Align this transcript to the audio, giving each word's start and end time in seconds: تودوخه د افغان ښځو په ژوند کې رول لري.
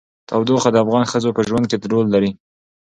تودوخه 0.29 0.69
د 0.71 0.77
افغان 0.83 1.05
ښځو 1.11 1.29
په 1.37 1.41
ژوند 1.47 1.65
کې 1.69 1.77
رول 1.91 2.07
لري. 2.15 2.31